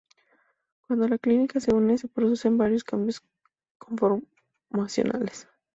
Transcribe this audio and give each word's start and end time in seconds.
Cuando 0.87 1.07
la 1.07 1.17
ciclina 1.17 1.45
se 1.59 1.75
une, 1.75 1.95
se 1.99 2.07
producen 2.07 2.57
varios 2.57 2.83
cambios 2.83 3.21
conformacionales. 3.77 5.47